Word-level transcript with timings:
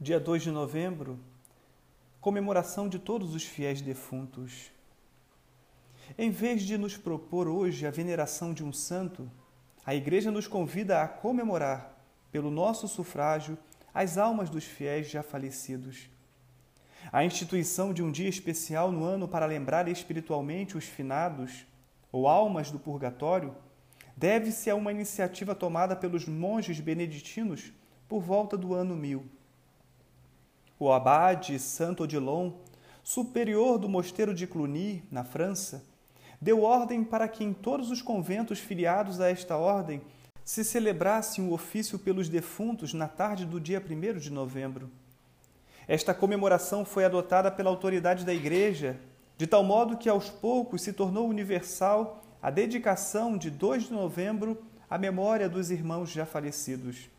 Dia 0.00 0.20
2 0.20 0.44
de 0.44 0.52
novembro, 0.52 1.18
comemoração 2.20 2.88
de 2.88 3.00
todos 3.00 3.34
os 3.34 3.42
fiéis 3.42 3.80
defuntos. 3.80 4.70
Em 6.16 6.30
vez 6.30 6.62
de 6.62 6.78
nos 6.78 6.96
propor 6.96 7.48
hoje 7.48 7.84
a 7.84 7.90
veneração 7.90 8.54
de 8.54 8.62
um 8.62 8.72
santo, 8.72 9.28
a 9.84 9.96
Igreja 9.96 10.30
nos 10.30 10.46
convida 10.46 11.02
a 11.02 11.08
comemorar, 11.08 12.00
pelo 12.30 12.48
nosso 12.48 12.86
sufrágio, 12.86 13.58
as 13.92 14.16
almas 14.16 14.48
dos 14.48 14.62
fiéis 14.62 15.10
já 15.10 15.20
falecidos. 15.20 16.08
A 17.10 17.24
instituição 17.24 17.92
de 17.92 18.00
um 18.00 18.12
dia 18.12 18.28
especial 18.28 18.92
no 18.92 19.02
ano 19.02 19.26
para 19.26 19.46
lembrar 19.46 19.88
espiritualmente 19.88 20.78
os 20.78 20.84
finados, 20.84 21.66
ou 22.12 22.28
almas 22.28 22.70
do 22.70 22.78
purgatório, 22.78 23.52
deve-se 24.16 24.70
a 24.70 24.76
uma 24.76 24.92
iniciativa 24.92 25.56
tomada 25.56 25.96
pelos 25.96 26.24
monges 26.24 26.78
beneditinos 26.78 27.72
por 28.08 28.20
volta 28.20 28.56
do 28.56 28.72
ano 28.74 28.94
mil 28.94 29.28
o 30.78 30.92
abade 30.92 31.58
Santo 31.58 32.04
Odilon, 32.04 32.52
superior 33.02 33.78
do 33.78 33.88
mosteiro 33.88 34.34
de 34.34 34.46
Cluny, 34.46 35.02
na 35.10 35.24
França, 35.24 35.84
deu 36.40 36.62
ordem 36.62 37.02
para 37.02 37.26
que 37.26 37.42
em 37.42 37.52
todos 37.52 37.90
os 37.90 38.00
conventos 38.00 38.58
filiados 38.58 39.20
a 39.20 39.28
esta 39.28 39.56
ordem 39.56 40.00
se 40.44 40.64
celebrasse 40.64 41.40
um 41.40 41.52
ofício 41.52 41.98
pelos 41.98 42.28
defuntos 42.28 42.94
na 42.94 43.08
tarde 43.08 43.44
do 43.44 43.60
dia 43.60 43.82
1 43.84 44.18
de 44.18 44.30
novembro. 44.30 44.90
Esta 45.86 46.14
comemoração 46.14 46.84
foi 46.84 47.04
adotada 47.04 47.50
pela 47.50 47.70
autoridade 47.70 48.24
da 48.24 48.32
Igreja, 48.32 48.98
de 49.36 49.46
tal 49.46 49.64
modo 49.64 49.96
que 49.96 50.08
aos 50.08 50.30
poucos 50.30 50.82
se 50.82 50.92
tornou 50.92 51.28
universal 51.28 52.22
a 52.40 52.50
dedicação 52.50 53.36
de 53.36 53.50
2 53.50 53.84
de 53.84 53.92
novembro 53.92 54.62
à 54.88 54.96
memória 54.96 55.48
dos 55.48 55.70
irmãos 55.70 56.10
já 56.10 56.24
falecidos. 56.24 57.10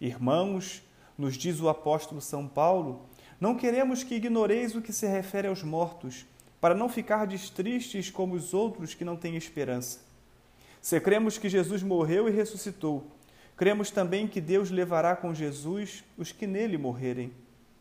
Irmãos, 0.00 0.82
nos 1.20 1.36
diz 1.36 1.60
o 1.60 1.68
apóstolo 1.68 2.20
São 2.20 2.48
Paulo, 2.48 3.02
não 3.38 3.54
queremos 3.54 4.02
que 4.02 4.14
ignoreis 4.14 4.74
o 4.74 4.80
que 4.80 4.92
se 4.92 5.06
refere 5.06 5.48
aos 5.48 5.62
mortos, 5.62 6.26
para 6.60 6.74
não 6.74 6.88
ficardes 6.88 7.48
tristes 7.50 8.10
como 8.10 8.34
os 8.34 8.52
outros 8.52 8.94
que 8.94 9.04
não 9.04 9.16
têm 9.16 9.36
esperança. 9.36 10.00
Se 10.80 10.98
cremos 10.98 11.36
que 11.36 11.48
Jesus 11.48 11.82
morreu 11.82 12.28
e 12.28 12.32
ressuscitou, 12.32 13.06
cremos 13.56 13.90
também 13.90 14.26
que 14.26 14.40
Deus 14.40 14.70
levará 14.70 15.14
com 15.14 15.34
Jesus 15.34 16.02
os 16.16 16.32
que 16.32 16.46
nele 16.46 16.78
morrerem. 16.78 17.32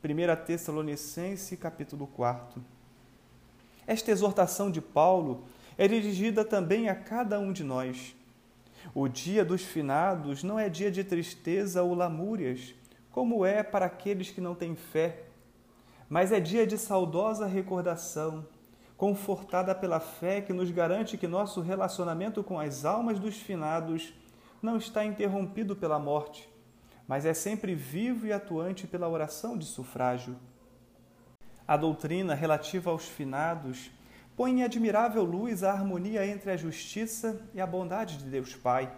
1 0.04 0.46
Tessalonicense, 0.46 1.56
capítulo 1.58 2.08
4. 2.08 2.64
Esta 3.88 4.12
exortação 4.12 4.70
de 4.70 4.82
Paulo 4.82 5.44
é 5.78 5.88
dirigida 5.88 6.44
também 6.44 6.90
a 6.90 6.96
cada 6.96 7.40
um 7.40 7.52
de 7.54 7.64
nós. 7.64 8.16
O 8.94 9.08
dia 9.08 9.44
dos 9.44 9.62
finados 9.62 10.44
não 10.44 10.60
é 10.60 10.70
dia 10.70 10.92
de 10.92 11.04
tristeza 11.04 11.84
ou 11.84 11.94
lamúrias, 11.94 12.74
como 13.20 13.46
é 13.46 13.62
para 13.62 13.86
aqueles 13.86 14.30
que 14.30 14.40
não 14.40 14.56
têm 14.56 14.78
fé, 14.78 15.24
mas 16.08 16.32
é 16.32 16.40
dia 16.40 16.66
de 16.66 16.78
saudosa 16.78 17.46
recordação, 17.46 18.48
confortada 18.96 19.76
pela 19.76 20.00
fé 20.00 20.40
que 20.40 20.54
nos 20.54 20.72
garante 20.72 21.18
que 21.18 21.28
nosso 21.28 21.60
relacionamento 21.60 22.42
com 22.42 22.58
as 22.58 22.86
almas 22.86 23.20
dos 23.20 23.36
finados 23.36 24.14
não 24.62 24.78
está 24.78 25.04
interrompido 25.04 25.76
pela 25.76 26.00
morte, 26.00 26.50
mas 27.06 27.26
é 27.26 27.34
sempre 27.34 27.76
vivo 27.76 28.26
e 28.26 28.32
atuante 28.32 28.88
pela 28.88 29.10
oração 29.10 29.58
de 29.58 29.66
sufrágio. 29.66 30.38
A 31.68 31.76
doutrina 31.76 32.34
relativa 32.34 32.90
aos 32.90 33.04
finados 33.04 33.92
põe 34.34 34.62
em 34.62 34.64
admirável 34.64 35.26
luz 35.26 35.62
a 35.62 35.74
harmonia 35.74 36.26
entre 36.26 36.52
a 36.52 36.56
justiça 36.56 37.46
e 37.54 37.60
a 37.60 37.68
bondade 37.68 38.16
de 38.16 38.24
Deus 38.24 38.56
Pai 38.56 38.90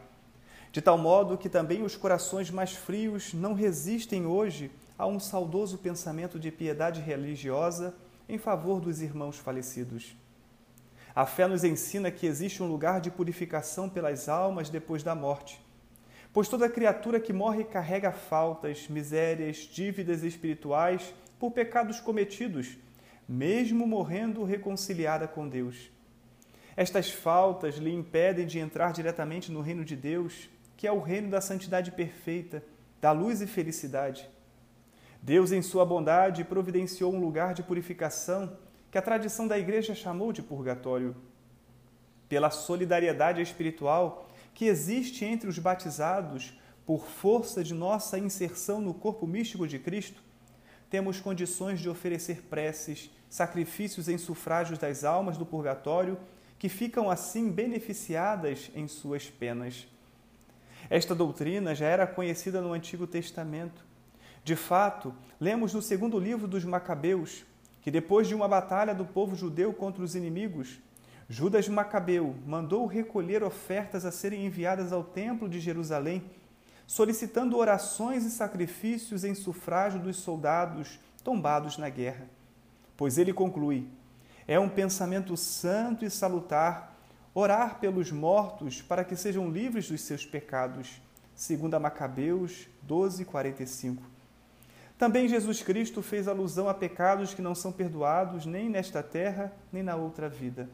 de 0.71 0.81
tal 0.81 0.97
modo 0.97 1.37
que 1.37 1.49
também 1.49 1.83
os 1.83 1.95
corações 1.97 2.49
mais 2.49 2.73
frios 2.73 3.33
não 3.33 3.53
resistem 3.53 4.25
hoje 4.25 4.71
a 4.97 5.05
um 5.05 5.19
saudoso 5.19 5.77
pensamento 5.77 6.39
de 6.39 6.49
piedade 6.49 7.01
religiosa 7.01 7.93
em 8.29 8.37
favor 8.37 8.79
dos 8.79 9.01
irmãos 9.01 9.37
falecidos. 9.37 10.15
A 11.13 11.25
fé 11.25 11.45
nos 11.45 11.65
ensina 11.65 12.09
que 12.09 12.25
existe 12.25 12.63
um 12.63 12.67
lugar 12.67 13.01
de 13.01 13.11
purificação 13.11 13.89
pelas 13.89 14.29
almas 14.29 14.69
depois 14.69 15.03
da 15.03 15.13
morte, 15.13 15.61
pois 16.31 16.47
toda 16.47 16.69
criatura 16.69 17.19
que 17.19 17.33
morre 17.33 17.65
carrega 17.65 18.13
faltas, 18.13 18.87
misérias, 18.87 19.57
dívidas 19.57 20.23
espirituais 20.23 21.13
por 21.37 21.51
pecados 21.51 21.99
cometidos, 21.99 22.77
mesmo 23.27 23.85
morrendo 23.85 24.45
reconciliada 24.45 25.27
com 25.27 25.49
Deus. 25.49 25.91
Estas 26.77 27.11
faltas 27.11 27.75
lhe 27.75 27.93
impedem 27.93 28.47
de 28.47 28.59
entrar 28.59 28.93
diretamente 28.93 29.51
no 29.51 29.59
reino 29.59 29.83
de 29.83 29.97
Deus 29.97 30.49
que 30.81 30.87
é 30.87 30.91
o 30.91 30.99
reino 30.99 31.29
da 31.29 31.39
santidade 31.39 31.91
perfeita, 31.91 32.63
da 32.99 33.11
luz 33.11 33.39
e 33.39 33.45
felicidade. 33.45 34.27
Deus, 35.21 35.51
em 35.51 35.61
sua 35.61 35.85
bondade, 35.85 36.43
providenciou 36.43 37.13
um 37.13 37.19
lugar 37.19 37.53
de 37.53 37.61
purificação 37.61 38.57
que 38.89 38.97
a 38.97 39.01
tradição 39.03 39.47
da 39.47 39.59
Igreja 39.59 39.93
chamou 39.93 40.33
de 40.33 40.41
purgatório. 40.41 41.15
Pela 42.27 42.49
solidariedade 42.49 43.43
espiritual 43.43 44.27
que 44.55 44.65
existe 44.65 45.23
entre 45.23 45.47
os 45.47 45.59
batizados, 45.59 46.59
por 46.83 47.05
força 47.05 47.63
de 47.63 47.75
nossa 47.75 48.17
inserção 48.17 48.81
no 48.81 48.95
corpo 48.95 49.27
místico 49.27 49.67
de 49.67 49.77
Cristo, 49.77 50.23
temos 50.89 51.19
condições 51.19 51.79
de 51.79 51.89
oferecer 51.89 52.41
preces, 52.49 53.11
sacrifícios 53.29 54.09
em 54.09 54.17
sufrágios 54.17 54.79
das 54.79 55.03
almas 55.03 55.37
do 55.37 55.45
purgatório, 55.45 56.17
que 56.57 56.67
ficam 56.67 57.07
assim 57.07 57.51
beneficiadas 57.51 58.71
em 58.73 58.87
suas 58.87 59.29
penas. 59.29 59.85
Esta 60.91 61.15
doutrina 61.15 61.73
já 61.73 61.85
era 61.85 62.05
conhecida 62.05 62.59
no 62.59 62.73
Antigo 62.73 63.07
Testamento. 63.07 63.81
De 64.43 64.57
fato, 64.57 65.15
lemos 65.39 65.73
no 65.73 65.81
segundo 65.81 66.19
livro 66.19 66.49
dos 66.49 66.65
Macabeus 66.65 67.45
que 67.81 67.89
depois 67.89 68.27
de 68.27 68.35
uma 68.35 68.45
batalha 68.45 68.93
do 68.93 69.05
povo 69.05 69.33
judeu 69.33 69.71
contra 69.71 70.03
os 70.03 70.15
inimigos, 70.15 70.81
Judas 71.29 71.69
Macabeu 71.69 72.35
mandou 72.45 72.85
recolher 72.87 73.41
ofertas 73.41 74.03
a 74.03 74.11
serem 74.11 74.45
enviadas 74.45 74.91
ao 74.91 75.01
templo 75.01 75.47
de 75.47 75.61
Jerusalém, 75.61 76.23
solicitando 76.85 77.55
orações 77.55 78.25
e 78.25 78.29
sacrifícios 78.29 79.23
em 79.23 79.33
sufrágio 79.33 79.97
dos 79.97 80.17
soldados 80.17 80.99
tombados 81.23 81.77
na 81.77 81.87
guerra. 81.87 82.27
Pois 82.97 83.17
ele 83.17 83.31
conclui: 83.31 83.87
é 84.45 84.59
um 84.59 84.67
pensamento 84.67 85.37
santo 85.37 86.03
e 86.03 86.09
salutar 86.09 86.90
orar 87.33 87.79
pelos 87.79 88.11
mortos 88.11 88.81
para 88.81 89.03
que 89.03 89.15
sejam 89.15 89.49
livres 89.49 89.89
dos 89.89 90.01
seus 90.01 90.25
pecados, 90.25 91.01
segundo 91.35 91.79
Macabeus 91.79 92.67
12:45. 92.87 94.01
Também 94.97 95.27
Jesus 95.27 95.63
Cristo 95.63 96.01
fez 96.03 96.27
alusão 96.27 96.69
a 96.69 96.73
pecados 96.73 97.33
que 97.33 97.41
não 97.41 97.55
são 97.55 97.71
perdoados 97.71 98.45
nem 98.45 98.69
nesta 98.69 99.01
terra, 99.01 99.51
nem 99.71 99.81
na 99.81 99.95
outra 99.95 100.29
vida. 100.29 100.69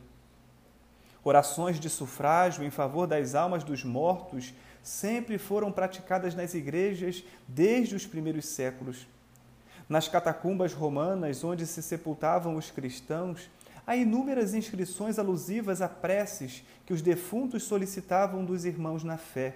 Orações 1.23 1.79
de 1.79 1.89
sufrágio 1.89 2.63
em 2.63 2.69
favor 2.69 3.05
das 3.07 3.35
almas 3.35 3.63
dos 3.63 3.83
mortos 3.83 4.53
sempre 4.81 5.37
foram 5.37 5.71
praticadas 5.71 6.33
nas 6.33 6.53
igrejas 6.53 7.23
desde 7.47 7.95
os 7.95 8.05
primeiros 8.05 8.45
séculos. 8.45 9.07
Nas 9.89 10.07
catacumbas 10.07 10.73
romanas, 10.73 11.43
onde 11.43 11.65
se 11.65 11.81
sepultavam 11.81 12.55
os 12.55 12.71
cristãos, 12.71 13.49
há 13.87 13.95
inúmeras 13.95 14.53
inscrições 14.53 15.17
alusivas 15.17 15.81
a 15.81 15.87
preces 15.87 16.61
que 16.85 16.91
os 16.91 17.01
defuntos 17.01 17.63
solicitavam 17.63 18.43
dos 18.43 18.65
irmãos 18.65 19.01
na 19.01 19.17
fé. 19.17 19.55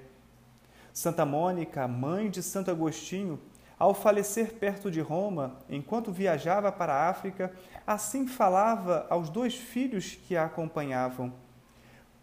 Santa 0.94 1.26
Mônica, 1.26 1.86
mãe 1.86 2.30
de 2.30 2.42
Santo 2.42 2.72
Agostinho, 2.72 3.38
ao 3.78 3.94
falecer 3.94 4.54
perto 4.54 4.90
de 4.90 5.02
Roma, 5.02 5.58
enquanto 5.70 6.14
viajava 6.14 6.72
para 6.72 6.94
a 6.94 7.10
África, 7.10 7.54
assim 7.86 8.26
falava 8.26 9.06
aos 9.10 9.30
dois 9.30 9.56
filhos 9.56 10.16
que 10.16 10.38
a 10.38 10.46
acompanhavam: 10.46 11.34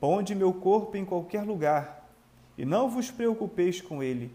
Ponde 0.01 0.35
meu 0.35 0.53
corpo 0.55 0.97
em 0.97 1.05
qualquer 1.05 1.43
lugar, 1.43 2.09
e 2.57 2.65
não 2.65 2.89
vos 2.89 3.11
preocupeis 3.11 3.83
com 3.83 4.03
ele. 4.03 4.35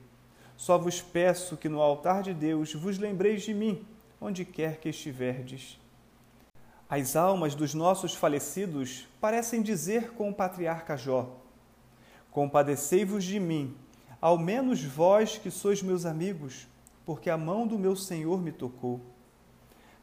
Só 0.55 0.77
vos 0.77 1.01
peço 1.01 1.57
que 1.57 1.69
no 1.69 1.81
altar 1.81 2.21
de 2.21 2.33
Deus 2.33 2.73
vos 2.73 2.99
lembreis 2.99 3.41
de 3.41 3.53
mim, 3.53 3.83
onde 4.21 4.45
quer 4.45 4.77
que 4.77 4.89
estiverdes. 4.89 5.82
As 6.95 7.15
almas 7.15 7.55
dos 7.55 7.73
nossos 7.73 8.13
falecidos 8.13 9.07
parecem 9.19 9.63
dizer 9.63 10.11
com 10.11 10.29
o 10.29 10.33
patriarca 10.33 10.95
Jó: 10.95 11.27
Compadecei-vos 12.29 13.23
de 13.23 13.39
mim, 13.39 13.75
ao 14.21 14.37
menos 14.37 14.83
vós 14.83 15.39
que 15.39 15.49
sois 15.49 15.81
meus 15.81 16.05
amigos, 16.05 16.67
porque 17.03 17.31
a 17.31 17.35
mão 17.35 17.65
do 17.65 17.79
meu 17.79 17.95
Senhor 17.95 18.39
me 18.39 18.51
tocou. 18.51 19.01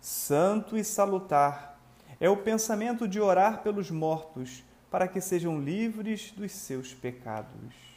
Santo 0.01 0.77
e 0.77 0.83
salutar 0.83 1.81
é 2.19 2.29
o 2.29 2.39
pensamento 2.39 3.07
de 3.07 3.21
orar 3.21 3.63
pelos 3.63 3.89
mortos, 3.89 4.65
para 4.91 5.07
que 5.07 5.21
sejam 5.21 5.61
livres 5.61 6.33
dos 6.33 6.51
seus 6.51 6.93
pecados. 6.93 7.90